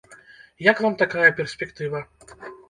[0.67, 2.03] Як вам такая перспектыва?